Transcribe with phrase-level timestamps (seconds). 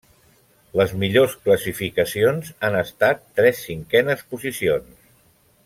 [0.79, 4.97] Les millors classificacions han estat tres cinquenes posicions.